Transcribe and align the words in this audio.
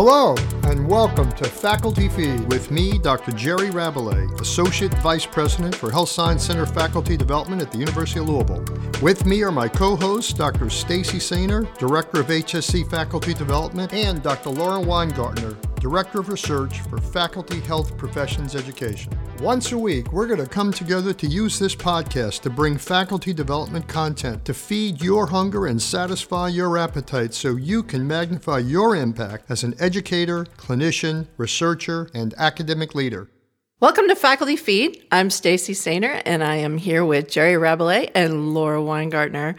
Hello, 0.00 0.36
and 0.62 0.86
welcome 0.86 1.32
to 1.32 1.44
Faculty 1.44 2.08
Feed 2.08 2.48
with 2.52 2.70
me, 2.70 2.98
Dr. 2.98 3.32
Jerry 3.32 3.70
Rabalais, 3.70 4.40
Associate 4.40 4.94
Vice 4.98 5.26
President 5.26 5.74
for 5.74 5.90
Health 5.90 6.08
Science 6.08 6.44
Center 6.44 6.66
Faculty 6.66 7.16
Development 7.16 7.60
at 7.60 7.72
the 7.72 7.78
University 7.78 8.20
of 8.20 8.28
Louisville. 8.28 8.64
With 9.02 9.26
me 9.26 9.42
are 9.42 9.50
my 9.50 9.66
co-hosts, 9.66 10.32
Dr. 10.32 10.70
Stacy 10.70 11.18
Sainer, 11.18 11.66
Director 11.78 12.20
of 12.20 12.28
HSC 12.28 12.88
Faculty 12.88 13.34
Development, 13.34 13.92
and 13.92 14.22
Dr. 14.22 14.50
Laura 14.50 14.80
Weingartner, 14.80 15.56
Director 15.80 16.20
of 16.20 16.28
Research 16.28 16.78
for 16.82 16.98
Faculty 16.98 17.58
Health 17.58 17.98
Professions 17.98 18.54
Education. 18.54 19.12
Once 19.40 19.70
a 19.70 19.78
week, 19.78 20.12
we're 20.12 20.26
going 20.26 20.40
to 20.40 20.48
come 20.48 20.72
together 20.72 21.12
to 21.12 21.28
use 21.28 21.60
this 21.60 21.76
podcast 21.76 22.40
to 22.40 22.50
bring 22.50 22.76
faculty 22.76 23.32
development 23.32 23.86
content 23.86 24.44
to 24.44 24.52
feed 24.52 25.00
your 25.00 25.28
hunger 25.28 25.68
and 25.68 25.80
satisfy 25.80 26.48
your 26.48 26.76
appetite 26.76 27.32
so 27.32 27.54
you 27.54 27.80
can 27.80 28.04
magnify 28.04 28.58
your 28.58 28.96
impact 28.96 29.48
as 29.48 29.62
an 29.62 29.76
educator, 29.78 30.44
clinician, 30.56 31.24
researcher, 31.36 32.10
and 32.14 32.34
academic 32.36 32.96
leader. 32.96 33.30
Welcome 33.78 34.08
to 34.08 34.16
Faculty 34.16 34.56
Feed. 34.56 35.06
I'm 35.12 35.30
Stacy 35.30 35.72
Sainer, 35.72 36.20
and 36.26 36.42
I 36.42 36.56
am 36.56 36.76
here 36.76 37.04
with 37.04 37.30
Jerry 37.30 37.54
Rabalais 37.54 38.10
and 38.16 38.52
Laura 38.54 38.80
Weingartner. 38.80 39.54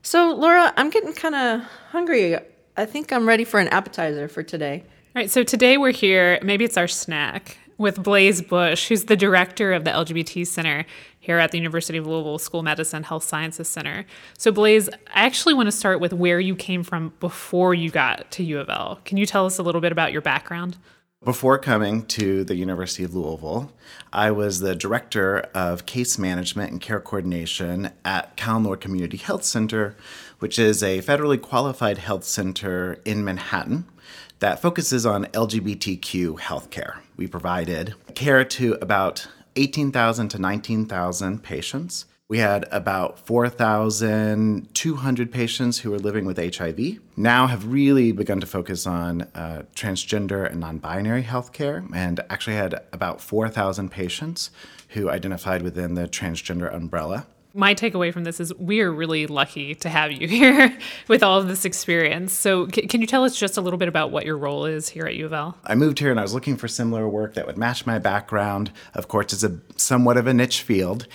So, 0.00 0.34
Laura, 0.34 0.72
I'm 0.78 0.88
getting 0.88 1.12
kind 1.12 1.34
of 1.34 1.60
hungry. 1.90 2.38
I 2.78 2.86
think 2.86 3.12
I'm 3.12 3.28
ready 3.28 3.44
for 3.44 3.60
an 3.60 3.68
appetizer 3.68 4.26
for 4.26 4.42
today. 4.42 4.84
All 4.86 5.20
right, 5.20 5.30
so 5.30 5.42
today 5.42 5.76
we're 5.76 5.92
here, 5.92 6.38
maybe 6.42 6.64
it's 6.64 6.78
our 6.78 6.88
snack, 6.88 7.58
with 7.78 8.02
Blaise 8.02 8.42
Bush, 8.42 8.88
who's 8.88 9.04
the 9.04 9.16
director 9.16 9.72
of 9.72 9.84
the 9.84 9.90
LGBT 9.90 10.46
Center 10.46 10.84
here 11.20 11.38
at 11.38 11.52
the 11.52 11.58
University 11.58 11.96
of 11.96 12.06
Louisville 12.06 12.38
School 12.38 12.60
of 12.60 12.64
Medicine 12.64 13.04
Health 13.04 13.24
Sciences 13.24 13.68
Center. 13.68 14.04
So, 14.36 14.50
Blaise, 14.50 14.88
I 14.88 15.24
actually 15.24 15.54
want 15.54 15.68
to 15.68 15.72
start 15.72 16.00
with 16.00 16.12
where 16.12 16.40
you 16.40 16.56
came 16.56 16.82
from 16.82 17.14
before 17.20 17.74
you 17.74 17.90
got 17.90 18.30
to 18.32 18.42
U 18.42 18.58
of 18.58 18.68
L. 18.68 19.00
Can 19.04 19.16
you 19.16 19.26
tell 19.26 19.46
us 19.46 19.58
a 19.58 19.62
little 19.62 19.80
bit 19.80 19.92
about 19.92 20.12
your 20.12 20.22
background? 20.22 20.76
Before 21.24 21.58
coming 21.58 22.06
to 22.06 22.44
the 22.44 22.54
University 22.54 23.02
of 23.02 23.12
Louisville, 23.12 23.72
I 24.12 24.30
was 24.30 24.60
the 24.60 24.76
director 24.76 25.40
of 25.52 25.84
case 25.84 26.16
management 26.16 26.70
and 26.70 26.80
care 26.80 27.00
coordination 27.00 27.90
at 28.04 28.36
Callen-Lorde 28.36 28.80
Community 28.80 29.16
Health 29.16 29.42
Center, 29.42 29.96
which 30.38 30.60
is 30.60 30.80
a 30.80 31.00
federally 31.00 31.40
qualified 31.40 31.98
health 31.98 32.22
center 32.22 33.00
in 33.04 33.24
Manhattan 33.24 33.86
that 34.40 34.60
focuses 34.62 35.04
on 35.04 35.24
LGBTQ 35.26 36.38
healthcare. 36.38 37.00
We 37.16 37.26
provided 37.26 37.94
care 38.14 38.44
to 38.44 38.78
about 38.80 39.26
18,000 39.56 40.28
to 40.28 40.38
19,000 40.38 41.42
patients. 41.42 42.04
We 42.28 42.38
had 42.38 42.66
about 42.70 43.18
4,200 43.26 45.32
patients 45.32 45.78
who 45.78 45.90
were 45.90 45.98
living 45.98 46.24
with 46.26 46.36
HIV. 46.36 46.98
Now 47.16 47.46
have 47.46 47.66
really 47.66 48.12
begun 48.12 48.38
to 48.40 48.46
focus 48.46 48.86
on 48.86 49.22
uh, 49.34 49.62
transgender 49.74 50.46
and 50.48 50.60
non 50.60 50.76
binary 50.78 51.22
healthcare, 51.22 51.88
and 51.94 52.20
actually 52.28 52.56
had 52.56 52.82
about 52.92 53.22
4,000 53.22 53.90
patients 53.90 54.50
who 54.90 55.08
identified 55.08 55.62
within 55.62 55.94
the 55.94 56.06
transgender 56.06 56.70
umbrella 56.72 57.26
my 57.54 57.74
takeaway 57.74 58.12
from 58.12 58.24
this 58.24 58.40
is 58.40 58.54
we 58.54 58.80
are 58.80 58.92
really 58.92 59.26
lucky 59.26 59.74
to 59.76 59.88
have 59.88 60.12
you 60.12 60.28
here 60.28 60.76
with 61.08 61.22
all 61.22 61.40
of 61.40 61.48
this 61.48 61.64
experience. 61.64 62.32
So, 62.32 62.68
c- 62.68 62.86
can 62.86 63.00
you 63.00 63.06
tell 63.06 63.24
us 63.24 63.36
just 63.36 63.56
a 63.56 63.60
little 63.60 63.78
bit 63.78 63.88
about 63.88 64.10
what 64.10 64.26
your 64.26 64.36
role 64.36 64.66
is 64.66 64.88
here 64.88 65.04
at 65.06 65.14
U 65.16 65.26
of 65.26 65.32
L? 65.32 65.56
I 65.64 65.74
moved 65.74 65.98
here 65.98 66.10
and 66.10 66.20
I 66.20 66.22
was 66.22 66.34
looking 66.34 66.56
for 66.56 66.68
similar 66.68 67.08
work 67.08 67.34
that 67.34 67.46
would 67.46 67.58
match 67.58 67.86
my 67.86 67.98
background. 67.98 68.70
Of 68.94 69.08
course, 69.08 69.32
it's 69.32 69.44
a 69.44 69.58
somewhat 69.76 70.16
of 70.16 70.26
a 70.26 70.34
niche 70.34 70.62
field, 70.62 71.06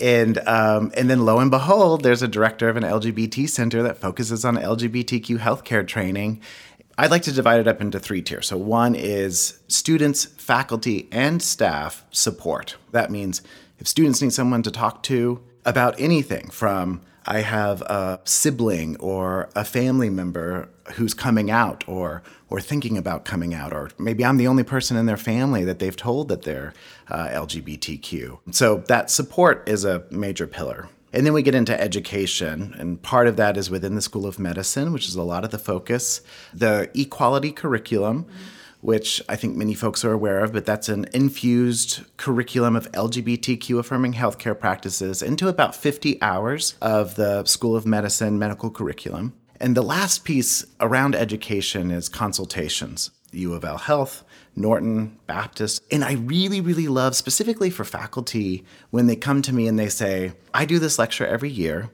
and 0.00 0.38
um, 0.48 0.92
and 0.96 1.10
then 1.10 1.24
lo 1.24 1.38
and 1.38 1.50
behold, 1.50 2.02
there's 2.02 2.22
a 2.22 2.28
director 2.28 2.68
of 2.68 2.76
an 2.76 2.82
LGBT 2.84 3.48
center 3.48 3.82
that 3.82 3.98
focuses 3.98 4.44
on 4.44 4.56
LGBTQ 4.56 5.38
healthcare 5.38 5.86
training. 5.86 6.40
I'd 6.98 7.10
like 7.10 7.22
to 7.22 7.32
divide 7.32 7.58
it 7.58 7.66
up 7.66 7.80
into 7.80 7.98
three 7.98 8.22
tiers. 8.22 8.48
So, 8.48 8.56
one 8.56 8.94
is 8.94 9.58
students, 9.68 10.24
faculty, 10.24 11.08
and 11.10 11.42
staff 11.42 12.04
support. 12.10 12.76
That 12.92 13.10
means 13.10 13.42
if 13.78 13.88
students 13.88 14.22
need 14.22 14.32
someone 14.32 14.62
to 14.62 14.70
talk 14.70 15.02
to, 15.04 15.42
about 15.64 15.98
anything 15.98 16.48
from 16.50 17.00
I 17.24 17.40
have 17.40 17.82
a 17.82 18.20
sibling 18.24 18.96
or 18.96 19.48
a 19.54 19.64
family 19.64 20.10
member 20.10 20.68
who's 20.94 21.14
coming 21.14 21.50
out 21.50 21.84
or 21.86 22.22
or 22.50 22.60
thinking 22.60 22.98
about 22.98 23.24
coming 23.24 23.54
out, 23.54 23.72
or 23.72 23.90
maybe 23.98 24.24
I'm 24.24 24.36
the 24.36 24.46
only 24.46 24.64
person 24.64 24.96
in 24.96 25.06
their 25.06 25.16
family 25.16 25.64
that 25.64 25.78
they've 25.78 25.96
told 25.96 26.28
that 26.28 26.42
they're 26.42 26.74
uh, 27.08 27.28
LGBTQ. 27.28 28.40
So 28.50 28.78
that 28.88 29.10
support 29.10 29.66
is 29.66 29.86
a 29.86 30.04
major 30.10 30.46
pillar. 30.46 30.90
And 31.14 31.24
then 31.24 31.32
we 31.32 31.42
get 31.42 31.54
into 31.54 31.78
education, 31.78 32.74
and 32.78 33.00
part 33.00 33.26
of 33.26 33.36
that 33.36 33.56
is 33.56 33.70
within 33.70 33.94
the 33.94 34.02
School 34.02 34.26
of 34.26 34.38
Medicine, 34.38 34.92
which 34.92 35.08
is 35.08 35.14
a 35.14 35.22
lot 35.22 35.44
of 35.44 35.50
the 35.50 35.58
focus, 35.58 36.20
the 36.52 36.90
equality 36.94 37.52
curriculum. 37.52 38.24
Mm-hmm 38.24 38.58
which 38.82 39.22
I 39.28 39.36
think 39.36 39.56
many 39.56 39.74
folks 39.74 40.04
are 40.04 40.12
aware 40.12 40.40
of, 40.40 40.52
but 40.52 40.66
that's 40.66 40.88
an 40.88 41.06
infused 41.14 42.00
curriculum 42.16 42.74
of 42.74 42.90
LGBTQ 42.92 43.78
affirming 43.78 44.14
healthcare 44.14 44.58
practices 44.58 45.22
into 45.22 45.46
about 45.48 45.74
50 45.74 46.20
hours 46.20 46.74
of 46.82 47.14
the 47.14 47.44
School 47.44 47.76
of 47.76 47.86
Medicine 47.86 48.38
medical 48.40 48.70
curriculum. 48.70 49.34
And 49.60 49.76
the 49.76 49.82
last 49.82 50.24
piece 50.24 50.66
around 50.80 51.14
education 51.14 51.92
is 51.92 52.08
consultations. 52.08 53.12
U 53.30 53.54
of 53.54 53.64
L 53.64 53.78
Health, 53.78 54.24
Norton, 54.56 55.16
Baptist. 55.28 55.80
And 55.90 56.04
I 56.04 56.14
really, 56.14 56.60
really 56.60 56.88
love, 56.88 57.14
specifically 57.14 57.70
for 57.70 57.84
faculty, 57.84 58.64
when 58.90 59.06
they 59.06 59.16
come 59.16 59.42
to 59.42 59.54
me 59.54 59.68
and 59.68 59.78
they 59.78 59.88
say, 59.88 60.32
I 60.52 60.64
do 60.64 60.80
this 60.80 60.98
lecture 60.98 61.26
every 61.26 61.50
year. 61.50 61.88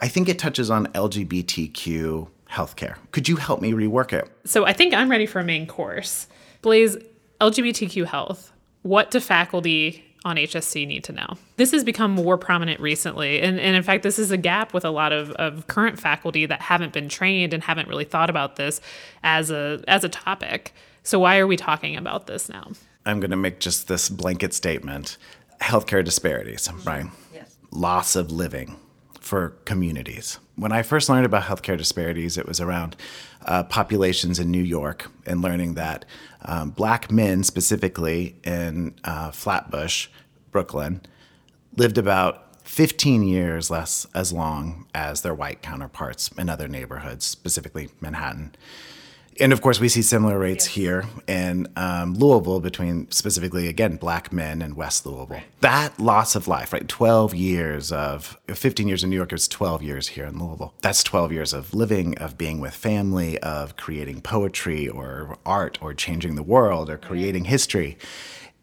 I 0.00 0.06
think 0.06 0.28
it 0.28 0.38
touches 0.38 0.70
on 0.70 0.86
LGBTQ 0.92 2.28
healthcare. 2.58 2.96
Could 3.12 3.28
you 3.28 3.36
help 3.36 3.60
me 3.60 3.72
rework 3.72 4.12
it? 4.12 4.28
So 4.44 4.66
I 4.66 4.72
think 4.72 4.92
I'm 4.92 5.08
ready 5.08 5.26
for 5.26 5.38
a 5.38 5.44
main 5.44 5.66
course. 5.66 6.26
Blaze, 6.62 6.96
LGBTQ 7.40 8.06
health. 8.06 8.52
What 8.82 9.10
do 9.12 9.20
faculty 9.20 10.04
on 10.24 10.36
HSC 10.36 10.86
need 10.86 11.04
to 11.04 11.12
know? 11.12 11.34
This 11.56 11.70
has 11.70 11.84
become 11.84 12.10
more 12.10 12.36
prominent 12.36 12.80
recently. 12.80 13.40
And, 13.40 13.60
and 13.60 13.76
in 13.76 13.82
fact, 13.84 14.02
this 14.02 14.18
is 14.18 14.32
a 14.32 14.36
gap 14.36 14.74
with 14.74 14.84
a 14.84 14.90
lot 14.90 15.12
of, 15.12 15.30
of 15.32 15.68
current 15.68 16.00
faculty 16.00 16.46
that 16.46 16.60
haven't 16.60 16.92
been 16.92 17.08
trained 17.08 17.54
and 17.54 17.62
haven't 17.62 17.88
really 17.88 18.04
thought 18.04 18.28
about 18.28 18.56
this 18.56 18.80
as 19.22 19.50
a, 19.52 19.82
as 19.86 20.02
a 20.02 20.08
topic. 20.08 20.74
So, 21.04 21.20
why 21.20 21.38
are 21.38 21.46
we 21.46 21.56
talking 21.56 21.96
about 21.96 22.26
this 22.26 22.48
now? 22.48 22.72
I'm 23.06 23.20
going 23.20 23.30
to 23.30 23.36
make 23.36 23.60
just 23.60 23.88
this 23.88 24.08
blanket 24.08 24.52
statement 24.52 25.16
healthcare 25.60 26.04
disparities, 26.04 26.68
right? 26.84 27.06
Yes. 27.32 27.56
Loss 27.70 28.16
of 28.16 28.30
living 28.30 28.76
for 29.20 29.50
communities. 29.64 30.38
When 30.58 30.72
I 30.72 30.82
first 30.82 31.08
learned 31.08 31.24
about 31.24 31.44
healthcare 31.44 31.78
disparities, 31.78 32.36
it 32.36 32.44
was 32.44 32.60
around 32.60 32.96
uh, 33.46 33.62
populations 33.62 34.40
in 34.40 34.50
New 34.50 34.62
York 34.62 35.08
and 35.24 35.40
learning 35.40 35.74
that 35.74 36.04
um, 36.42 36.70
black 36.70 37.12
men, 37.12 37.44
specifically 37.44 38.34
in 38.42 38.96
uh, 39.04 39.30
Flatbush, 39.30 40.08
Brooklyn, 40.50 41.02
lived 41.76 41.96
about 41.96 42.66
15 42.66 43.22
years 43.22 43.70
less 43.70 44.04
as 44.16 44.32
long 44.32 44.86
as 44.96 45.22
their 45.22 45.32
white 45.32 45.62
counterparts 45.62 46.28
in 46.36 46.48
other 46.48 46.66
neighborhoods, 46.66 47.24
specifically 47.24 47.90
Manhattan 48.00 48.56
and 49.40 49.52
of 49.52 49.60
course, 49.60 49.80
we 49.80 49.88
see 49.88 50.02
similar 50.02 50.38
rates 50.38 50.66
yes. 50.66 50.74
here 50.74 51.04
in 51.26 51.68
um, 51.76 52.14
Louisville 52.14 52.60
between 52.60 53.10
specifically, 53.10 53.68
again, 53.68 53.96
black 53.96 54.32
men 54.32 54.62
and 54.62 54.74
West 54.74 55.06
Louisville. 55.06 55.26
Right. 55.26 55.44
That 55.60 55.98
loss 55.98 56.34
of 56.34 56.48
life, 56.48 56.72
right? 56.72 56.86
12 56.86 57.34
years 57.34 57.92
of 57.92 58.38
15 58.48 58.88
years 58.88 59.04
in 59.04 59.10
New 59.10 59.16
York, 59.16 59.32
it's 59.32 59.48
12 59.48 59.82
years 59.82 60.08
here 60.08 60.26
in 60.26 60.38
Louisville. 60.38 60.74
That's 60.82 61.02
12 61.02 61.32
years 61.32 61.52
of 61.52 61.74
living, 61.74 62.16
of 62.18 62.36
being 62.36 62.60
with 62.60 62.74
family, 62.74 63.38
of 63.38 63.76
creating 63.76 64.22
poetry 64.22 64.88
or 64.88 65.38
art 65.46 65.78
or 65.80 65.94
changing 65.94 66.34
the 66.34 66.42
world 66.42 66.90
or 66.90 66.98
creating 66.98 67.44
history. 67.44 67.98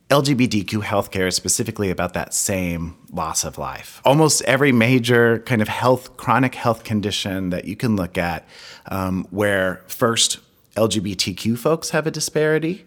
LGBTQ 0.09 0.83
healthcare 0.83 1.27
is 1.27 1.35
specifically 1.35 1.89
about 1.89 2.13
that 2.13 2.31
same 2.31 2.95
loss 3.11 3.43
of 3.43 3.57
life. 3.57 4.01
Almost 4.05 4.43
every 4.43 4.71
major 4.71 5.39
kind 5.39 5.63
of 5.63 5.67
health, 5.67 6.15
chronic 6.15 6.53
health 6.53 6.83
condition 6.83 7.49
that 7.49 7.65
you 7.65 7.75
can 7.75 7.95
look 7.95 8.15
at, 8.15 8.47
um, 8.85 9.25
where 9.31 9.81
first 9.87 10.39
LGBTQ 10.75 11.57
folks 11.57 11.89
have 11.91 12.07
a 12.07 12.11
disparity. 12.11 12.85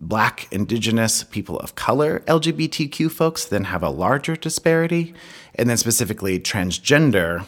Black, 0.00 0.48
Indigenous, 0.50 1.24
people 1.24 1.58
of 1.58 1.74
color, 1.74 2.20
LGBTQ 2.26 3.10
folks 3.10 3.44
then 3.44 3.64
have 3.64 3.82
a 3.82 3.90
larger 3.90 4.36
disparity. 4.36 5.14
And 5.54 5.68
then 5.68 5.76
specifically 5.76 6.40
transgender 6.40 7.46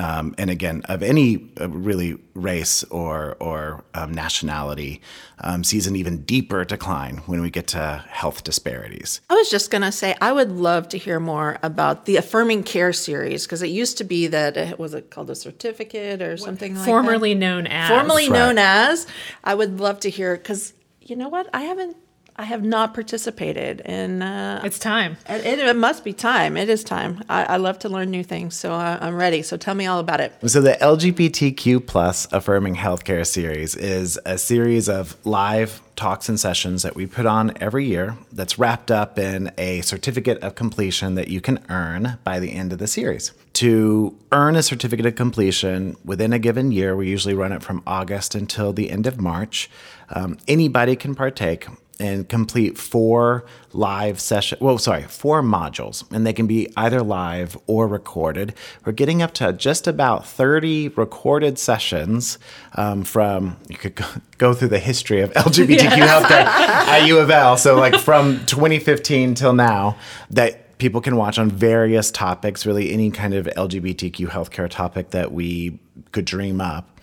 um, 0.00 0.34
and 0.38 0.48
again, 0.48 0.80
of 0.86 1.02
any 1.02 1.50
uh, 1.60 1.68
really 1.68 2.16
race 2.32 2.82
or 2.84 3.36
or 3.38 3.84
um, 3.92 4.12
nationality, 4.12 5.02
um, 5.40 5.62
sees 5.62 5.86
an 5.86 5.94
even 5.94 6.22
deeper 6.22 6.64
decline 6.64 7.18
when 7.26 7.42
we 7.42 7.50
get 7.50 7.66
to 7.68 8.02
health 8.08 8.42
disparities. 8.42 9.20
I 9.28 9.34
was 9.34 9.50
just 9.50 9.70
going 9.70 9.82
to 9.82 9.92
say, 9.92 10.16
I 10.22 10.32
would 10.32 10.52
love 10.52 10.88
to 10.90 10.98
hear 10.98 11.20
more 11.20 11.58
about 11.62 12.06
the 12.06 12.16
Affirming 12.16 12.62
Care 12.62 12.94
series 12.94 13.44
because 13.44 13.62
it 13.62 13.68
used 13.68 13.98
to 13.98 14.04
be 14.04 14.26
that 14.28 14.56
it 14.56 14.78
was 14.78 14.94
it 14.94 15.10
called 15.10 15.28
a 15.28 15.34
certificate 15.34 16.22
or 16.22 16.38
something 16.38 16.74
like 16.74 16.84
that. 16.84 16.90
formerly 16.90 17.34
known 17.34 17.66
as 17.66 17.90
formerly 17.90 18.30
right. 18.30 18.38
known 18.38 18.56
as. 18.56 19.06
I 19.44 19.54
would 19.54 19.80
love 19.80 20.00
to 20.00 20.10
hear 20.10 20.34
because 20.34 20.72
you 21.02 21.14
know 21.14 21.28
what, 21.28 21.50
I 21.52 21.62
haven't 21.62 21.96
I 22.40 22.44
have 22.44 22.64
not 22.64 22.94
participated 22.94 23.80
in. 23.82 24.22
Uh, 24.22 24.62
It's 24.64 24.78
time. 24.78 25.18
it, 25.28 25.44
it, 25.44 25.58
it 25.58 25.76
must 25.76 26.04
be 26.04 26.14
time. 26.14 26.56
It 26.56 26.70
is 26.70 26.82
time. 26.82 27.22
I, 27.28 27.44
I 27.44 27.56
love 27.58 27.78
to 27.80 27.90
learn 27.90 28.10
new 28.10 28.24
things, 28.24 28.56
so 28.56 28.72
I, 28.72 28.96
I'm 28.98 29.14
ready. 29.14 29.42
So 29.42 29.58
tell 29.58 29.74
me 29.74 29.84
all 29.84 29.98
about 30.00 30.20
it. 30.20 30.32
So 30.46 30.62
the 30.62 30.72
LGBTQ 30.80 31.86
plus 31.86 32.26
affirming 32.32 32.76
healthcare 32.76 33.26
series 33.26 33.76
is 33.76 34.18
a 34.24 34.38
series 34.38 34.88
of 34.88 35.16
live 35.26 35.82
talks 36.00 36.30
and 36.30 36.40
sessions 36.40 36.82
that 36.82 36.96
we 36.96 37.04
put 37.04 37.26
on 37.26 37.52
every 37.60 37.84
year 37.84 38.16
that's 38.32 38.58
wrapped 38.58 38.90
up 38.90 39.18
in 39.18 39.52
a 39.58 39.82
certificate 39.82 40.38
of 40.38 40.54
completion 40.54 41.14
that 41.14 41.28
you 41.28 41.42
can 41.42 41.58
earn 41.68 42.18
by 42.24 42.40
the 42.40 42.52
end 42.52 42.72
of 42.72 42.78
the 42.78 42.86
series. 42.86 43.32
To 43.54 44.16
earn 44.32 44.56
a 44.56 44.62
certificate 44.62 45.04
of 45.04 45.14
completion 45.14 45.96
within 46.02 46.32
a 46.32 46.38
given 46.38 46.72
year, 46.72 46.96
we 46.96 47.10
usually 47.10 47.34
run 47.34 47.52
it 47.52 47.62
from 47.62 47.82
August 47.86 48.34
until 48.34 48.72
the 48.72 48.90
end 48.90 49.06
of 49.06 49.20
March. 49.20 49.68
Um, 50.08 50.38
anybody 50.48 50.96
can 50.96 51.14
partake 51.14 51.66
and 52.00 52.28
complete 52.28 52.78
four 52.78 53.44
live 53.72 54.18
session 54.18 54.58
well 54.60 54.78
sorry 54.78 55.02
four 55.02 55.42
modules 55.42 56.10
and 56.10 56.26
they 56.26 56.32
can 56.32 56.46
be 56.46 56.68
either 56.76 57.02
live 57.02 57.56
or 57.66 57.86
recorded 57.86 58.54
we're 58.84 58.92
getting 58.92 59.22
up 59.22 59.32
to 59.32 59.52
just 59.52 59.86
about 59.86 60.26
30 60.26 60.88
recorded 60.88 61.58
sessions 61.58 62.38
um, 62.74 63.04
from 63.04 63.56
you 63.68 63.76
could 63.76 63.94
go, 63.94 64.06
go 64.38 64.54
through 64.54 64.68
the 64.68 64.80
history 64.80 65.20
of 65.20 65.30
lgbtq 65.34 65.89
healthcare 65.98 66.44
at 66.44 67.06
u 67.06 67.18
of 67.18 67.30
l 67.30 67.56
so 67.56 67.76
like 67.76 67.96
from 67.96 68.44
2015 68.46 69.34
till 69.34 69.52
now 69.52 69.96
that 70.30 70.78
people 70.78 71.00
can 71.00 71.16
watch 71.16 71.38
on 71.38 71.50
various 71.50 72.10
topics 72.10 72.64
really 72.64 72.92
any 72.92 73.10
kind 73.10 73.34
of 73.34 73.46
lgbtq 73.46 74.28
healthcare 74.28 74.68
topic 74.68 75.10
that 75.10 75.32
we 75.32 75.78
could 76.12 76.24
dream 76.24 76.60
up 76.60 77.00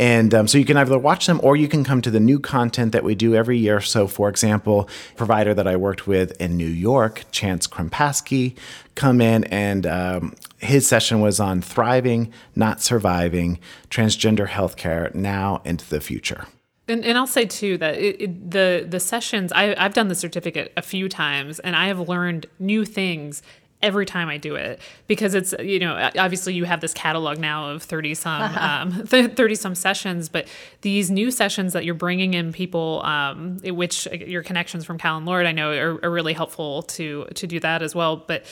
and 0.00 0.32
um, 0.32 0.48
so 0.48 0.56
you 0.56 0.64
can 0.64 0.78
either 0.78 0.96
watch 0.98 1.26
them 1.26 1.40
or 1.42 1.56
you 1.56 1.68
can 1.68 1.84
come 1.84 2.00
to 2.00 2.10
the 2.10 2.20
new 2.20 2.40
content 2.40 2.92
that 2.92 3.04
we 3.04 3.14
do 3.14 3.34
every 3.34 3.58
year. 3.58 3.82
So, 3.82 4.06
for 4.06 4.30
example, 4.30 4.88
provider 5.14 5.52
that 5.52 5.66
I 5.68 5.76
worked 5.76 6.06
with 6.06 6.40
in 6.40 6.56
New 6.56 6.68
York, 6.68 7.24
Chance 7.32 7.66
Krempasky, 7.66 8.56
come 8.94 9.20
in 9.20 9.44
and 9.44 9.86
um, 9.86 10.34
his 10.56 10.88
session 10.88 11.20
was 11.20 11.38
on 11.38 11.60
thriving, 11.60 12.32
not 12.56 12.80
surviving, 12.80 13.58
transgender 13.90 14.48
healthcare 14.48 15.14
now 15.14 15.60
into 15.66 15.86
the 15.88 16.00
future. 16.00 16.46
And, 16.90 17.04
and 17.04 17.16
I'll 17.16 17.26
say 17.26 17.46
too 17.46 17.78
that 17.78 17.96
it, 17.96 18.20
it, 18.20 18.50
the 18.50 18.86
the 18.88 19.00
sessions 19.00 19.52
I, 19.52 19.74
I've 19.78 19.94
done 19.94 20.08
the 20.08 20.14
certificate 20.14 20.72
a 20.76 20.82
few 20.82 21.08
times, 21.08 21.58
and 21.60 21.76
I 21.76 21.86
have 21.86 22.08
learned 22.08 22.46
new 22.58 22.84
things 22.84 23.42
every 23.82 24.04
time 24.04 24.28
I 24.28 24.36
do 24.36 24.56
it 24.56 24.80
because 25.06 25.34
it's 25.34 25.54
you 25.58 25.78
know 25.78 26.10
obviously 26.18 26.54
you 26.54 26.64
have 26.64 26.80
this 26.80 26.92
catalog 26.92 27.38
now 27.38 27.70
of 27.70 27.82
30 27.82 28.14
some 28.14 28.42
um, 28.56 29.06
30 29.06 29.54
some 29.54 29.74
sessions 29.74 30.28
but 30.28 30.46
these 30.82 31.10
new 31.10 31.30
sessions 31.30 31.72
that 31.72 31.84
you're 31.84 31.94
bringing 31.94 32.34
in 32.34 32.52
people 32.52 33.00
um, 33.04 33.58
which 33.64 34.06
your 34.12 34.42
connections 34.42 34.84
from 34.84 34.98
Callen-Lorde 34.98 35.46
I 35.46 35.52
know 35.52 35.72
are, 35.72 36.04
are 36.04 36.10
really 36.10 36.34
helpful 36.34 36.82
to 36.82 37.26
to 37.34 37.46
do 37.46 37.58
that 37.60 37.82
as 37.82 37.94
well 37.94 38.16
but 38.16 38.44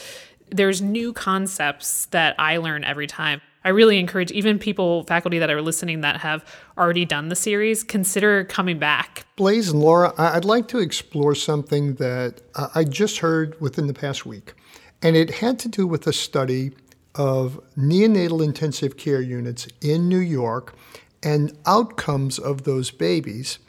there's 0.49 0.81
new 0.81 1.13
concepts 1.13 2.07
that 2.07 2.35
I 2.39 2.57
learn 2.57 2.83
every 2.83 3.05
time 3.05 3.41
I 3.63 3.69
really 3.69 3.99
encourage 3.99 4.31
even 4.31 4.57
people, 4.57 5.03
faculty 5.03 5.39
that 5.39 5.49
are 5.49 5.61
listening 5.61 6.01
that 6.01 6.21
have 6.21 6.45
already 6.77 7.05
done 7.05 7.29
the 7.29 7.35
series, 7.35 7.83
consider 7.83 8.45
coming 8.45 8.79
back. 8.79 9.25
Blaze 9.35 9.69
and 9.69 9.81
Laura, 9.81 10.13
I'd 10.17 10.45
like 10.45 10.67
to 10.69 10.79
explore 10.79 11.35
something 11.35 11.95
that 11.95 12.41
I 12.73 12.83
just 12.85 13.19
heard 13.19 13.59
within 13.59 13.87
the 13.87 13.93
past 13.93 14.25
week. 14.25 14.53
And 15.01 15.15
it 15.15 15.35
had 15.35 15.59
to 15.59 15.69
do 15.69 15.87
with 15.87 16.07
a 16.07 16.13
study 16.13 16.71
of 17.15 17.59
neonatal 17.77 18.43
intensive 18.43 18.95
care 18.97 19.21
units 19.21 19.67
in 19.81 20.07
New 20.07 20.19
York 20.19 20.75
and 21.21 21.57
outcomes 21.65 22.39
of 22.39 22.63
those 22.63 22.91
babies, 22.91 23.59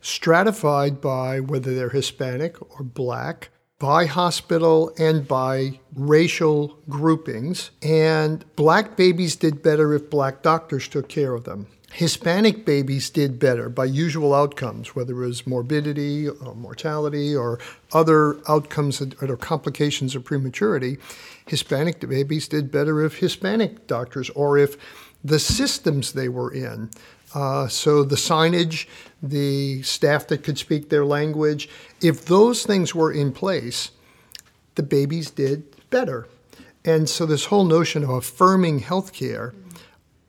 stratified 0.00 1.00
by 1.00 1.38
whether 1.38 1.74
they're 1.74 1.90
Hispanic 1.90 2.60
or 2.60 2.82
Black, 2.82 3.50
by 3.78 4.06
hospital 4.06 4.92
and 4.98 5.26
by 5.28 5.78
racial 5.94 6.78
groupings. 6.88 7.70
And 7.82 8.44
Black 8.56 8.96
babies 8.96 9.36
did 9.36 9.62
better 9.62 9.94
if 9.94 10.10
Black 10.10 10.42
doctors 10.42 10.88
took 10.88 11.08
care 11.08 11.34
of 11.34 11.44
them. 11.44 11.68
Hispanic 11.92 12.66
babies 12.66 13.08
did 13.08 13.38
better 13.38 13.70
by 13.70 13.86
usual 13.86 14.34
outcomes, 14.34 14.94
whether 14.94 15.22
it 15.22 15.26
was 15.26 15.46
morbidity 15.46 16.28
or 16.28 16.54
mortality 16.54 17.34
or 17.34 17.58
other 17.92 18.36
outcomes 18.46 19.00
or 19.00 19.36
complications 19.38 20.14
of 20.14 20.24
prematurity. 20.24 20.98
Hispanic 21.46 22.00
babies 22.00 22.46
did 22.46 22.70
better 22.70 23.02
if 23.02 23.18
Hispanic 23.18 23.86
doctors 23.86 24.28
or 24.30 24.58
if 24.58 24.76
the 25.24 25.38
systems 25.38 26.12
they 26.12 26.28
were 26.28 26.52
in. 26.52 26.90
Uh, 27.34 27.68
so 27.68 28.02
the 28.02 28.16
signage, 28.16 28.86
the 29.22 29.82
staff 29.82 30.26
that 30.28 30.42
could 30.42 30.58
speak 30.58 30.88
their 30.88 31.04
language, 31.04 31.68
if 32.00 32.24
those 32.24 32.64
things 32.64 32.94
were 32.94 33.12
in 33.12 33.32
place, 33.32 33.90
the 34.76 34.82
babies 34.82 35.30
did 35.30 35.64
better. 35.90 36.26
And 36.84 37.08
so 37.08 37.26
this 37.26 37.46
whole 37.46 37.64
notion 37.64 38.04
of 38.04 38.10
affirming 38.10 38.80
healthcare 38.80 39.52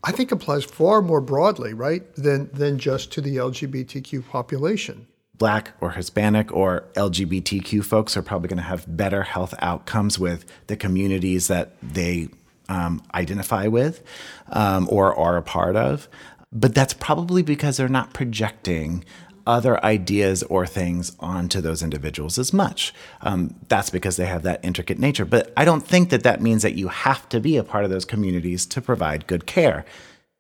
I 0.04 0.12
think 0.12 0.32
applies 0.32 0.64
far 0.64 1.02
more 1.02 1.22
broadly, 1.22 1.74
right, 1.74 2.14
than, 2.16 2.50
than 2.54 2.80
just 2.80 3.12
to 3.14 3.22
the 3.22 3.36
LGBTQ 3.36 4.28
population. 4.28 5.08
Black 5.38 5.72
or 5.82 5.92
Hispanic 5.92 6.52
or 6.54 6.86
LGBTQ 6.94 7.84
folks 7.84 8.16
are 8.18 8.22
probably 8.22 8.50
going 8.50 8.58
to 8.58 8.64
have 8.64 8.86
better 8.88 9.24
health 9.24 9.54
outcomes 9.60 10.20
with 10.20 10.46
the 10.68 10.76
communities 10.76 11.48
that 11.48 11.74
they 11.82 12.30
um, 12.68 13.02
identify 13.14 13.68
with 13.68 14.04
um, 14.50 14.88
or 14.92 15.16
are 15.18 15.38
a 15.38 15.42
part 15.42 15.76
of. 15.76 16.08
But 16.52 16.74
that's 16.74 16.94
probably 16.94 17.44
because 17.44 17.78
they're 17.78 17.88
not 17.88 18.14
projecting 18.14 19.06
other 19.50 19.84
ideas 19.84 20.44
or 20.44 20.68
things 20.68 21.16
onto 21.20 21.60
those 21.60 21.82
individuals 21.82 22.38
as 22.38 22.54
much. 22.54 22.94
Um, 23.22 23.56
that's 23.68 23.90
because 23.90 24.16
they 24.18 24.28
have 24.28 24.44
that 24.44 24.64
intricate 24.64 25.00
nature. 25.00 25.26
But 25.26 25.52
I 25.58 25.66
don't 25.66 25.86
think 25.86 26.10
that 26.10 26.24
that 26.24 26.42
means 26.42 26.62
that 26.62 26.76
you 26.76 26.88
have 26.88 27.28
to 27.30 27.40
be 27.40 27.58
a 27.58 27.64
part 27.64 27.84
of 27.84 27.90
those 27.90 28.06
communities 28.06 28.66
to 28.68 28.82
provide 28.82 29.26
good 29.28 29.48
care. 29.48 29.86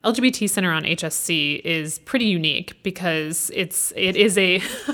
LGBT 0.06 0.50
Center 0.50 0.71
on 0.71 0.83
HSC 0.83 1.59
is 1.65 2.00
pretty 2.00 2.25
unique 2.25 2.81
because 2.83 3.51
it's 3.53 3.91
it 3.97 4.15
is 4.15 4.38
a 4.38 4.55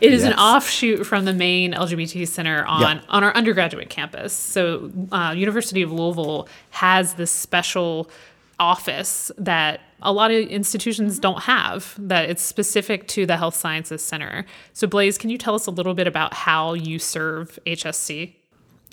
it 0.00 0.12
is 0.12 0.22
yes. 0.24 0.32
an 0.32 0.38
offshoot 0.38 1.06
from 1.06 1.26
the 1.26 1.32
main 1.32 1.74
LGBT 1.74 2.26
Center 2.26 2.64
on 2.64 2.80
yeah. 2.80 3.02
on 3.08 3.22
our 3.22 3.32
undergraduate 3.36 3.88
campus. 3.88 4.32
So 4.32 4.90
uh, 5.12 5.32
University 5.36 5.82
of 5.82 5.92
Louisville 5.92 6.48
has 6.70 7.14
this 7.14 7.30
special 7.30 8.10
office 8.58 9.30
that 9.38 9.80
a 10.02 10.12
lot 10.12 10.30
of 10.30 10.36
institutions 10.48 11.18
don't 11.18 11.42
have 11.42 11.94
that 11.98 12.30
it's 12.30 12.42
specific 12.42 13.08
to 13.08 13.26
the 13.26 13.36
health 13.36 13.54
sciences 13.54 14.02
center. 14.02 14.44
So 14.72 14.86
Blaze, 14.86 15.18
can 15.18 15.30
you 15.30 15.38
tell 15.38 15.54
us 15.54 15.66
a 15.66 15.70
little 15.70 15.94
bit 15.94 16.06
about 16.06 16.34
how 16.34 16.74
you 16.74 16.98
serve 16.98 17.58
hsc 17.66 18.34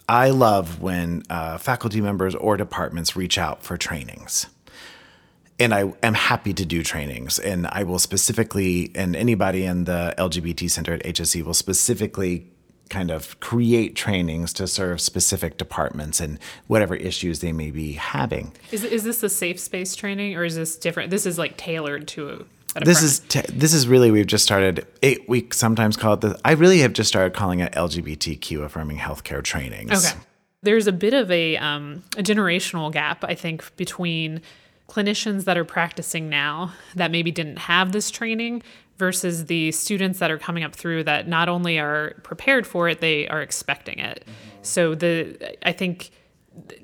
i 0.08 0.30
love 0.30 0.82
when 0.82 1.24
uh, 1.30 1.58
faculty 1.58 2.02
members 2.02 2.36
or 2.36 2.58
departments 2.58 3.16
reach 3.16 3.38
out 3.38 3.64
for 3.64 3.78
trainings. 3.78 4.48
And 5.58 5.74
I 5.74 5.94
am 6.04 6.14
happy 6.14 6.54
to 6.54 6.66
do 6.66 6.84
trainings. 6.84 7.40
And 7.40 7.66
I 7.68 7.84
will 7.84 7.98
specifically, 7.98 8.92
and 8.94 9.16
anybody 9.16 9.64
in 9.64 9.86
the 9.86 10.14
LGBT 10.18 10.70
Center 10.70 10.94
at 10.94 11.04
HSC 11.04 11.44
will 11.44 11.54
specifically 11.54 12.52
kind 12.90 13.12
of 13.12 13.40
create 13.40 13.96
trainings 13.96 14.54
to 14.54 14.68
serve 14.68 15.02
specific 15.02 15.58
departments 15.58 16.20
and 16.20 16.40
whatever 16.68 16.96
issues 16.96 17.40
they 17.40 17.52
may 17.52 17.72
be 17.72 17.94
having. 17.94 18.54
Is, 18.72 18.84
is 18.84 19.04
this 19.04 19.24
a 19.24 19.30
safe 19.30 19.60
space 19.60 19.96
training 19.96 20.36
or 20.36 20.44
is 20.44 20.56
this 20.56 20.76
different? 20.76 21.10
This 21.10 21.26
is 21.26 21.38
like 21.38 21.58
tailored 21.58 22.08
to 22.10 22.30
a 22.30 22.46
this 22.84 23.02
is 23.02 23.20
t- 23.20 23.42
this 23.54 23.74
is 23.74 23.88
really 23.88 24.12
we've 24.12 24.28
just 24.28 24.44
started 24.44 24.86
it 25.02 25.30
we 25.30 25.48
sometimes 25.52 25.96
call 25.96 26.16
it 26.16 26.22
the 26.22 26.38
I 26.44 26.52
really 26.54 26.80
have 26.80 26.92
just 26.92 27.08
started 27.08 27.34
calling 27.34 27.62
it 27.62 27.72
LGBTQ 27.72 28.66
affirming 28.66 28.98
healthcare 28.98 29.42
trainings. 29.42 30.06
Okay. 30.06 30.20
There's 30.62 30.88
a 30.88 30.92
bit 30.92 31.14
of 31.14 31.32
a 31.32 31.56
um, 31.58 32.04
a 32.18 32.24
generational 32.24 32.92
gap 32.92 33.24
I 33.24 33.34
think 33.34 33.76
between 33.78 34.42
clinicians 34.90 35.46
that 35.46 35.58
are 35.58 35.66
practicing 35.66 36.30
now 36.30 36.74
that 36.96 37.12
maybe 37.12 37.32
didn't 37.32 37.58
have 37.58 37.92
this 37.92 38.12
training 38.12 38.62
versus 38.98 39.46
the 39.46 39.72
students 39.72 40.20
that 40.20 40.32
are 40.32 40.38
coming 40.38 40.64
up 40.64 40.76
through 40.76 41.04
that 41.04 41.28
not 41.28 41.50
only 41.50 41.80
are 41.80 42.16
prepared 42.24 42.66
for 42.66 42.88
it, 42.90 43.02
they 43.02 43.28
are 43.28 43.42
expecting 43.42 44.00
it. 44.00 44.22
Mm-hmm. 44.22 44.58
So 44.62 44.96
the 44.96 45.58
I 45.68 45.72
think 45.72 46.12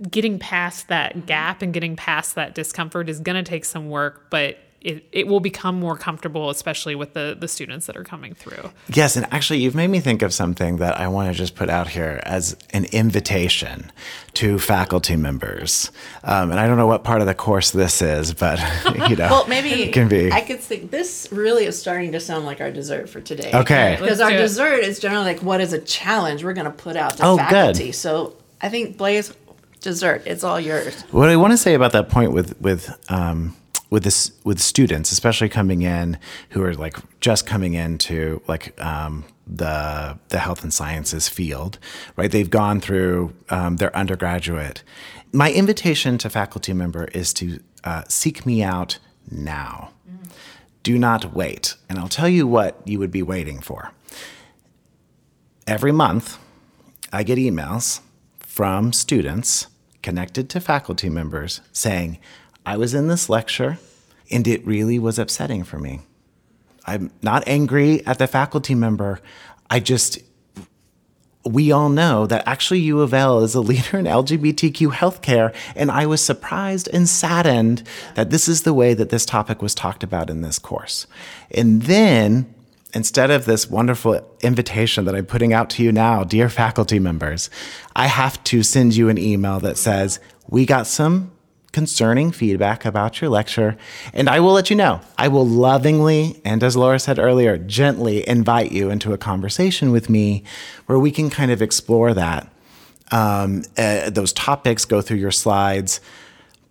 getting 0.10 0.38
past 0.38 0.90
that 0.90 1.26
gap 1.26 1.62
and 1.62 1.74
getting 1.74 1.96
past 1.96 2.36
that 2.36 2.54
discomfort 2.56 3.10
is 3.10 3.20
going 3.20 3.42
to 3.42 3.50
take 3.50 3.64
some 3.66 3.90
work, 3.90 4.30
but 4.30 4.58
it, 4.82 5.06
it 5.12 5.28
will 5.28 5.40
become 5.40 5.80
more 5.80 5.96
comfortable, 5.96 6.50
especially 6.50 6.96
with 6.96 7.14
the, 7.14 7.38
the 7.40 7.48
students 7.48 7.86
that 7.86 7.96
are 7.96 8.04
coming 8.04 8.34
through. 8.34 8.72
Yes, 8.92 9.16
and 9.16 9.28
actually, 9.32 9.60
you've 9.60 9.76
made 9.76 9.90
me 9.90 10.00
think 10.00 10.24
of 10.24 10.34
something 10.34 10.78
that 10.78 11.00
I 11.00 11.08
want 11.08 11.32
to 11.32 11.38
just 11.38 11.54
put 11.56 11.70
out 11.70 11.88
here 11.88 12.20
as 12.24 12.58
an 12.72 12.86
invitation 12.86 13.92
to 14.34 14.58
faculty 14.58 15.16
members. 15.16 15.92
Um, 16.24 16.50
and 16.50 16.60
I 16.60 16.66
don't 16.66 16.78
know 16.78 16.88
what 16.88 17.04
part 17.04 17.22
of 17.22 17.28
the 17.28 17.36
course 17.36 17.70
this 17.70 18.02
is, 18.02 18.34
but 18.34 18.60
you 19.10 19.16
know, 19.16 19.28
well, 19.30 19.48
maybe 19.48 19.70
it 19.70 19.94
can 19.94 20.08
be. 20.08 20.32
I 20.32 20.42
could 20.42 20.60
think 20.60 20.90
this 20.90 21.30
really 21.32 21.66
is 21.66 21.80
starting 21.80 22.12
to 22.14 22.20
sound 22.20 22.46
like 22.46 22.60
our 22.60 22.72
dessert 22.72 23.08
for 23.08 23.22
today. 23.22 23.52
Okay, 23.54 23.98
because 24.00 24.20
our 24.20 24.32
dessert 24.32 24.80
is 24.80 25.00
generally 25.00 25.26
like, 25.26 25.44
what 25.44 25.62
is 25.62 25.74
a 25.74 25.80
challenge 25.80 26.44
we're 26.44 26.54
going 26.54 26.66
to 26.66 26.72
put 26.72 26.96
out 26.96 27.18
to 27.18 27.26
oh, 27.26 27.38
faculty? 27.38 27.88
Good. 27.88 27.96
So 27.96 28.36
I 28.60 28.70
think 28.70 28.98
Blaze, 28.98 29.32
dessert, 29.80 30.24
it's 30.26 30.44
all 30.44 30.60
yours. 30.60 31.04
What 31.12 31.30
I 31.30 31.36
want 31.36 31.52
to 31.52 31.58
say 31.58 31.76
about 31.76 31.92
that 31.92 32.10
point 32.10 32.32
with 32.32 32.60
with 32.60 32.98
um, 33.12 33.56
with 33.92 34.04
this 34.04 34.32
with 34.44 34.60
students, 34.60 35.12
especially 35.12 35.50
coming 35.50 35.84
in 35.84 36.18
who 36.50 36.64
are 36.64 36.74
like 36.74 36.98
just 37.20 37.46
coming 37.46 37.76
into 37.76 38.42
like 38.48 38.80
um, 38.84 39.26
the 39.46 40.18
the 40.30 40.40
health 40.40 40.64
and 40.64 40.74
sciences 40.74 41.30
field, 41.30 41.78
right? 42.16 42.32
They've 42.32 42.50
gone 42.50 42.80
through 42.80 43.34
um, 43.50 43.76
their 43.76 43.96
undergraduate. 43.96 44.82
My 45.32 45.52
invitation 45.52 46.18
to 46.20 46.30
faculty 46.30 46.74
member 46.74 47.06
is 47.06 47.34
to 47.34 47.60
uh, 47.84 48.04
seek 48.08 48.46
me 48.46 48.64
out 48.64 48.98
now. 49.30 49.92
Mm. 50.10 50.32
Do 50.84 50.98
not 50.98 51.34
wait, 51.34 51.76
and 51.88 52.00
I'll 52.00 52.08
tell 52.08 52.30
you 52.30 52.48
what 52.48 52.82
you 52.86 52.98
would 52.98 53.12
be 53.12 53.22
waiting 53.22 53.60
for. 53.60 53.92
Every 55.68 55.92
month, 55.92 56.38
I 57.14 57.24
get 57.24 57.38
emails 57.38 58.00
from 58.40 58.94
students 58.94 59.68
connected 60.02 60.50
to 60.50 60.60
faculty 60.60 61.10
members 61.10 61.62
saying, 61.72 62.20
I 62.66 62.78
was 62.78 62.94
in 62.94 63.08
this 63.08 63.30
lecture 63.30 63.80
and 64.32 64.48
it 64.48 64.66
really 64.66 64.98
was 64.98 65.20
upsetting 65.20 65.64
for 65.64 65.78
me. 65.78 66.02
I'm 66.86 67.12
not 67.22 67.44
angry 67.48 68.06
at 68.06 68.18
the 68.18 68.28
faculty 68.28 68.74
member. 68.74 69.20
I 69.70 69.80
just, 69.80 70.20
we 71.46 71.72
all 71.72 71.90
know 71.90 72.26
that 72.28 72.48
actually 72.48 72.80
U 72.80 73.02
of 73.02 73.14
L 73.14 73.44
is 73.44 73.56
a 73.56 73.62
leader 73.62 73.98
in 73.98 74.06
LGBTQ 74.06 74.94
healthcare, 74.94 75.54
and 75.76 75.92
I 75.92 76.06
was 76.06 76.24
surprised 76.24 76.90
and 76.92 77.08
saddened 77.08 77.84
that 78.16 78.30
this 78.30 78.48
is 78.48 78.64
the 78.64 78.74
way 78.74 78.94
that 78.94 79.10
this 79.10 79.26
topic 79.26 79.62
was 79.62 79.76
talked 79.76 80.04
about 80.04 80.30
in 80.30 80.42
this 80.42 80.60
course. 80.60 81.08
And 81.52 81.84
then, 81.84 82.54
instead 82.94 83.32
of 83.32 83.46
this 83.46 83.70
wonderful 83.70 84.26
invitation 84.42 85.06
that 85.06 85.16
I'm 85.16 85.26
putting 85.26 85.54
out 85.54 85.70
to 85.72 85.84
you 85.84 85.92
now, 85.92 86.24
dear 86.24 86.50
faculty 86.50 87.00
members, 87.00 87.50
I 87.96 88.08
have 88.08 88.44
to 88.46 88.64
send 88.64 88.96
you 88.96 89.10
an 89.10 89.18
email 89.18 89.60
that 89.60 89.78
says, 89.78 90.20
We 90.48 90.66
got 90.66 90.88
some 90.88 91.32
concerning 91.72 92.32
feedback 92.32 92.86
about 92.86 93.22
your 93.22 93.30
lecture, 93.30 93.78
and 94.14 94.30
I 94.30 94.40
will 94.40 94.54
let 94.54 94.70
you 94.70 94.76
know. 94.76 95.02
I 95.18 95.28
will 95.28 95.46
lovingly, 95.46 96.42
and 96.44 96.64
as 96.64 96.76
Laura 96.76 97.00
said 97.00 97.20
earlier, 97.20 97.58
gently 97.58 98.28
invite 98.28 98.72
you 98.72 98.90
into 98.90 99.14
a 99.14 99.18
conversation 99.18 99.92
with 99.92 100.10
me 100.10 100.44
where 100.86 101.00
we 101.00 101.12
can 101.12 101.30
kind 101.30 101.52
of 101.52 101.62
explore 101.62 102.14
that. 102.14 102.52
Um, 103.12 103.64
uh, 103.78 104.10
those 104.10 104.34
topics, 104.34 104.86
go 104.86 105.02
through 105.02 105.18
your 105.18 105.32
slides. 105.32 106.00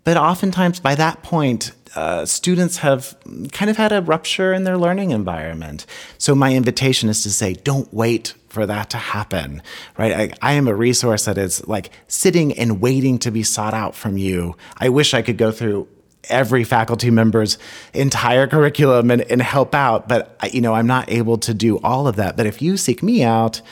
But 0.04 0.16
oftentimes 0.16 0.80
by 0.80 0.94
that 0.94 1.22
point, 1.22 1.72
uh, 1.94 2.24
students 2.24 2.78
have 2.78 3.16
kind 3.52 3.70
of 3.70 3.76
had 3.76 3.92
a 3.92 4.00
rupture 4.00 4.52
in 4.52 4.64
their 4.64 4.78
learning 4.78 5.10
environment. 5.10 5.86
So 6.18 6.34
my 6.34 6.54
invitation 6.54 7.08
is 7.08 7.22
to 7.24 7.30
say, 7.30 7.54
don't 7.54 7.92
wait 7.92 8.34
for 8.50 8.66
that 8.66 8.90
to 8.90 8.98
happen, 8.98 9.62
right? 9.96 10.12
I, 10.12 10.50
I, 10.50 10.52
am 10.54 10.68
a 10.68 10.74
resource 10.74 11.24
that 11.24 11.38
is 11.38 11.66
like 11.66 11.90
sitting 12.08 12.52
and 12.58 12.80
waiting 12.80 13.18
to 13.20 13.30
be 13.30 13.42
sought 13.42 13.74
out 13.74 13.94
from 13.94 14.18
you. 14.18 14.56
I 14.76 14.88
wish 14.88 15.14
I 15.14 15.22
could 15.22 15.38
go 15.38 15.52
through 15.52 15.88
every 16.28 16.64
faculty 16.64 17.10
member's 17.10 17.58
entire 17.94 18.46
curriculum 18.46 19.10
and, 19.10 19.22
and 19.22 19.40
help 19.40 19.74
out, 19.74 20.08
but 20.08 20.36
I, 20.40 20.48
you 20.48 20.60
know, 20.60 20.74
I'm 20.74 20.86
not 20.86 21.10
able 21.10 21.38
to 21.38 21.54
do 21.54 21.78
all 21.78 22.06
of 22.06 22.16
that. 22.16 22.36
But 22.36 22.46
if 22.46 22.60
you 22.60 22.76
seek 22.76 23.02
me 23.02 23.22
out, 23.22 23.62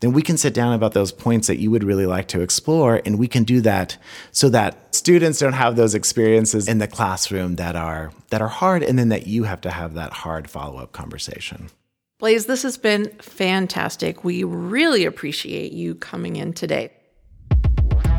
then 0.00 0.12
we 0.12 0.20
can 0.20 0.36
sit 0.36 0.52
down 0.52 0.74
about 0.74 0.92
those 0.92 1.12
points 1.12 1.46
that 1.46 1.58
you 1.58 1.70
would 1.70 1.84
really 1.84 2.06
like 2.06 2.28
to 2.28 2.40
explore. 2.40 3.00
And 3.06 3.18
we 3.18 3.28
can 3.28 3.44
do 3.44 3.60
that 3.62 3.96
so 4.32 4.48
that 4.50 4.94
students 4.94 5.38
don't 5.38 5.54
have 5.54 5.76
those 5.76 5.94
experiences 5.94 6.68
in 6.68 6.78
the 6.78 6.88
classroom 6.88 7.56
that 7.56 7.76
are 7.76 8.12
that 8.30 8.42
are 8.42 8.48
hard 8.48 8.82
and 8.82 8.98
then 8.98 9.08
that 9.08 9.26
you 9.26 9.44
have 9.44 9.60
to 9.62 9.70
have 9.70 9.94
that 9.94 10.12
hard 10.12 10.50
follow-up 10.50 10.92
conversation. 10.92 11.70
Blaze, 12.18 12.46
this 12.46 12.62
has 12.62 12.78
been 12.78 13.10
fantastic. 13.18 14.22
We 14.22 14.44
really 14.44 15.04
appreciate 15.04 15.72
you 15.72 15.96
coming 15.96 16.36
in 16.36 16.52
today. 16.52 16.92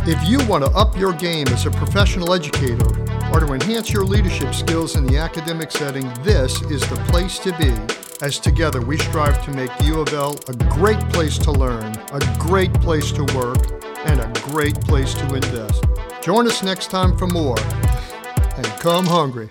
If 0.08 0.30
you 0.30 0.46
want 0.48 0.66
to 0.66 0.70
up 0.72 0.98
your 0.98 1.14
game 1.14 1.48
as 1.48 1.66
a 1.66 1.72
professional 1.72 2.34
educator 2.34 2.86
or 3.32 3.40
to 3.40 3.54
enhance 3.54 3.92
your 3.92 4.04
leadership 4.04 4.54
skills 4.54 4.96
in 4.96 5.06
the 5.06 5.18
academic 5.18 5.72
setting, 5.72 6.08
this 6.24 6.62
is 6.64 6.82
the 6.82 6.98
place 7.08 7.40
to 7.40 7.58
be 7.58 7.74
as 8.22 8.38
together 8.40 8.82
we 8.82 8.98
strive 8.98 9.44
to 9.46 9.52
make 9.52 9.72
U 9.84 10.00
of 10.02 10.14
L 10.14 10.38
a 10.48 10.54
great 10.70 11.00
place 11.10 11.38
to 11.40 11.52
learn, 11.52 11.96
a 12.12 12.38
great 12.38 12.74
place 12.76 13.12
to 13.14 13.24
work, 13.36 13.58
and 14.06 14.20
a 14.20 14.42
great 14.42 14.80
place 14.82 15.14
to 15.16 15.34
invest. 15.34 15.84
Join 16.22 16.48
us 16.48 16.62
next 16.64 16.92
time 16.92 17.18
for 17.18 17.28
more, 17.28 17.60
and 17.60 18.66
come 18.80 19.06
hungry. 19.06 19.50